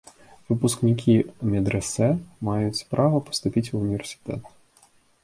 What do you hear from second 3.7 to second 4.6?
ва ўніверсітэт.